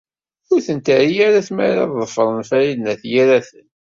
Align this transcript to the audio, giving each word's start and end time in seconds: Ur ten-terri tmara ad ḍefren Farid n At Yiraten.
Ur 0.51 0.59
ten-terri 0.65 1.29
tmara 1.47 1.83
ad 1.83 1.91
ḍefren 1.99 2.41
Farid 2.49 2.77
n 2.79 2.91
At 2.93 3.01
Yiraten. 3.11 3.67